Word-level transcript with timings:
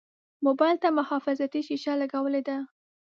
موبایل 0.45 0.77
ته 0.83 0.89
محافظتي 0.97 1.61
شیشه 1.67 1.93
لګولې 2.01 2.41
ده. 2.47 2.57